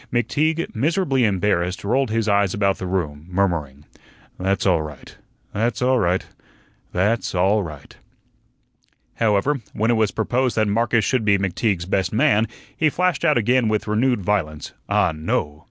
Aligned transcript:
McTeague, 0.11 0.73
miserably 0.75 1.23
embarrassed, 1.25 1.83
rolled 1.83 2.09
his 2.09 2.27
eyes 2.27 2.55
about 2.55 2.79
the 2.79 2.87
room, 2.87 3.27
murmuring, 3.29 3.85
"That's 4.39 4.65
all 4.65 4.81
right 4.81 5.15
that's 5.53 5.79
all 5.79 5.99
right 5.99 6.25
that's 6.91 7.35
all 7.35 7.61
right." 7.61 7.95
However, 9.17 9.61
when 9.73 9.91
it 9.91 9.93
was 9.93 10.09
proposed 10.09 10.57
that 10.57 10.67
Marcus 10.67 11.05
should 11.05 11.23
be 11.23 11.37
McTeague's 11.37 11.85
best 11.85 12.11
man, 12.11 12.47
he 12.75 12.89
flashed 12.89 13.23
out 13.23 13.37
again 13.37 13.67
with 13.67 13.87
renewed 13.87 14.21
violence. 14.21 14.73
Ah, 14.89 15.11
no! 15.11 15.59